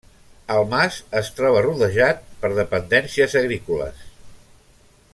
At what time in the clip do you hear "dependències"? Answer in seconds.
2.61-3.39